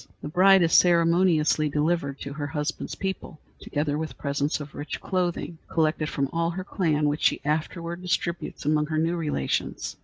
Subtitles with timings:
[0.23, 5.59] The bride is ceremoniously delivered to her husband's people, together with presents of rich clothing,
[5.69, 9.97] collected from all her clan, which she afterward distributes among her new relations.